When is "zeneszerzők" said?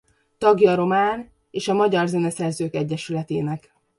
2.07-2.75